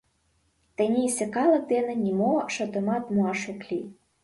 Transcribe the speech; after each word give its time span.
Тенийсе 0.75 1.25
калык 1.35 1.63
дене 1.73 1.93
нимо 2.05 2.33
шотымат 2.55 3.03
муаш 3.13 3.41
ок 3.51 3.59
лий. 3.69 3.85